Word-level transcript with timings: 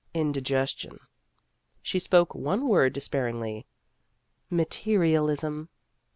"Indigestion." 0.25 0.99
She 1.83 1.99
spoke 1.99 2.33
one 2.33 2.67
word 2.67 2.91
despairingly" 2.93 3.67
Materialism." 4.65 5.69